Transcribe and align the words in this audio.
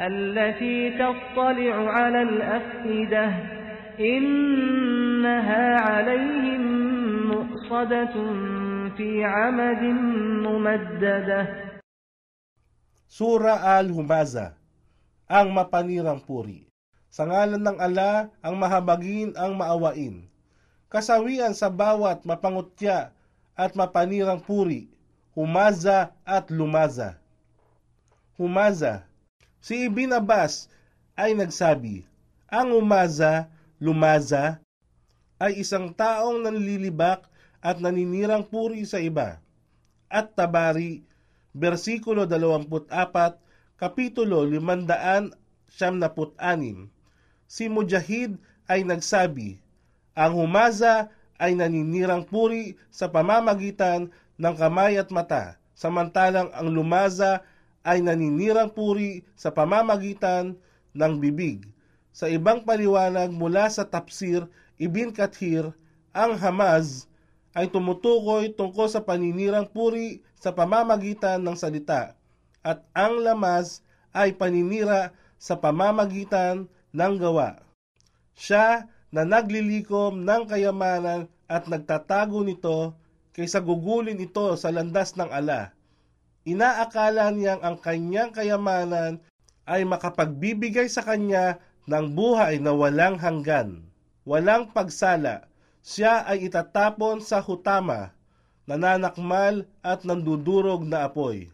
التي 0.00 0.90
تطلع 0.98 1.74
على 1.90 2.22
الأفئدة 2.22 3.26
إنها 4.00 5.66
عليهم 5.80 6.62
مؤصدة 7.30 8.14
في 8.96 9.24
عمد 9.24 9.82
ممددة 10.46 11.68
Sura 13.08 13.80
Al-Humaza, 13.80 14.52
ang 15.24 15.48
mapanirang 15.50 16.20
puri. 16.20 16.68
Sa 17.08 17.24
ngalan 17.24 17.56
ng 17.56 17.78
ala, 17.80 18.28
ang 18.44 18.54
mahabagin 18.60 19.32
ang 19.32 19.56
maawain. 19.56 20.28
Kasawian 20.92 21.56
sa 21.56 21.72
bawat 21.72 22.28
mapangutya 22.28 23.16
at 23.56 23.72
mapanirang 23.72 24.44
puri, 24.44 24.92
humaza 25.32 26.12
at 26.22 26.52
lumaza. 26.52 27.16
Humaza. 28.36 29.08
Si 29.63 29.87
Ibn 29.87 30.19
Abbas 30.19 30.67
ay 31.15 31.39
nagsabi, 31.39 32.03
ang 32.51 32.75
umaza, 32.75 33.47
lumaza, 33.79 34.59
ay 35.39 35.63
isang 35.63 35.87
taong 35.95 36.43
nanlilibak 36.43 37.31
at 37.63 37.79
naninirang 37.79 38.43
puri 38.43 38.83
sa 38.83 38.99
iba. 38.99 39.39
At 40.11 40.35
Tabari, 40.35 41.07
versikulo 41.55 42.27
24, 42.27 42.91
kapitulo 43.79 44.43
576. 44.43 45.31
Si 47.47 47.71
Mujahid 47.71 48.35
ay 48.67 48.83
nagsabi, 48.83 49.63
ang 50.11 50.43
humaza 50.43 51.07
ay 51.39 51.55
naninirang 51.55 52.27
puri 52.27 52.75
sa 52.91 53.07
pamamagitan 53.07 54.11
ng 54.35 54.55
kamay 54.59 54.99
at 54.99 55.07
mata, 55.07 55.55
samantalang 55.71 56.51
ang 56.51 56.67
lumaza 56.67 57.47
ay 57.83 57.99
naninirang 57.99 58.71
puri 58.71 59.27
sa 59.35 59.51
pamamagitan 59.51 60.55
ng 60.95 61.13
bibig. 61.19 61.67
Sa 62.15 62.31
ibang 62.31 62.63
paliwanag 62.63 63.29
mula 63.29 63.67
sa 63.67 63.83
tafsir 63.83 64.47
Ibn 64.79 65.11
Kathir, 65.11 65.75
ang 66.15 66.39
hamaz 66.39 67.11
ay 67.53 67.69
tumutukoy 67.69 68.53
tungkol 68.55 68.89
sa 68.89 69.03
paninirang 69.03 69.69
puri 69.69 70.25
sa 70.39 70.55
pamamagitan 70.55 71.43
ng 71.43 71.53
salita 71.53 72.17
at 72.63 72.81
ang 72.95 73.21
lamaz 73.21 73.83
ay 74.15 74.33
paninira 74.33 75.11
sa 75.37 75.59
pamamagitan 75.59 76.71
ng 76.95 77.13
gawa. 77.19 77.59
Siya 78.33 78.87
na 79.13 79.27
naglilikom 79.27 80.23
ng 80.25 80.43
kayamanan 80.49 81.29
at 81.45 81.69
nagtatago 81.69 82.41
nito 82.41 82.97
kaysa 83.35 83.61
gugulin 83.61 84.17
ito 84.17 84.55
sa 84.57 84.73
landas 84.73 85.13
ng 85.13 85.29
ala. 85.29 85.75
Inaakala 86.43 87.31
niyang 87.31 87.63
ang 87.63 87.79
kanyang 87.79 88.35
kayamanan 88.35 89.23
ay 89.63 89.87
makapagbibigay 89.87 90.91
sa 90.91 90.99
kanya 90.99 91.63
ng 91.87 92.11
buhay 92.11 92.59
na 92.59 92.75
walang 92.75 93.15
hanggan. 93.15 93.87
Walang 94.27 94.71
pagsala, 94.71 95.47
siya 95.83 96.23
ay 96.27 96.47
itatapon 96.47 97.19
sa 97.19 97.43
hutama, 97.43 98.15
nananakmal 98.67 99.67
at 99.83 100.03
nandudurog 100.07 100.83
na 100.87 101.07
apoy. 101.07 101.51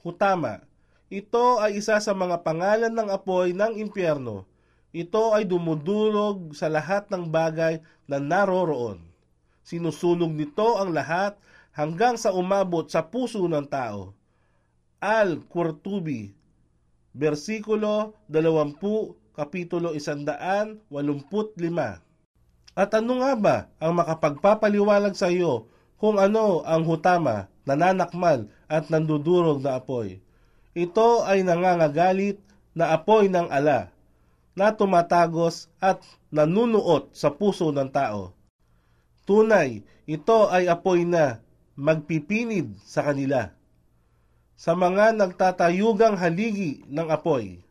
Hutama, 0.00 0.64
ito 1.08 1.60
ay 1.60 1.80
isa 1.80 2.00
sa 2.00 2.12
mga 2.12 2.44
pangalan 2.44 2.92
ng 2.92 3.08
apoy 3.08 3.56
ng 3.56 3.80
impyerno. 3.80 4.44
Ito 4.92 5.36
ay 5.36 5.48
dumudurog 5.48 6.56
sa 6.56 6.68
lahat 6.68 7.08
ng 7.12 7.28
bagay 7.28 7.80
na 8.08 8.20
naroroon. 8.20 9.04
Sinusunog 9.64 10.32
nito 10.32 10.80
ang 10.80 10.96
lahat 10.96 11.36
hanggang 11.74 12.18
sa 12.18 12.34
umabot 12.34 12.88
sa 12.88 13.02
puso 13.06 13.46
ng 13.46 13.66
tao. 13.66 14.14
Al-Qurtubi, 14.98 16.34
versikulo 17.14 18.14
20, 18.26 19.38
kapitulo 19.38 19.94
185. 19.94 22.02
At 22.78 22.94
ano 22.94 23.12
nga 23.22 23.34
ba 23.34 23.56
ang 23.82 23.98
makapagpapaliwalag 23.98 25.14
sa 25.18 25.30
iyo 25.30 25.66
kung 25.98 26.18
ano 26.18 26.62
ang 26.62 26.86
hutama, 26.86 27.50
nananakmal 27.66 28.46
at 28.70 28.86
nandudurog 28.86 29.62
na 29.62 29.82
apoy? 29.82 30.22
Ito 30.78 31.26
ay 31.26 31.42
nangangagalit 31.42 32.38
na 32.78 32.94
apoy 32.94 33.26
ng 33.26 33.50
ala 33.50 33.90
na 34.54 34.74
tumatagos 34.74 35.70
at 35.78 36.02
nanunuot 36.34 37.14
sa 37.14 37.34
puso 37.34 37.70
ng 37.70 37.90
tao. 37.90 38.34
Tunay, 39.26 39.82
ito 40.06 40.50
ay 40.50 40.66
apoy 40.66 41.06
na 41.06 41.42
magpipinid 41.78 42.74
sa 42.82 43.06
kanila. 43.06 43.54
Sa 44.58 44.74
mga 44.74 45.14
nagtatayugang 45.14 46.18
haligi 46.18 46.82
ng 46.90 47.06
apoy, 47.06 47.62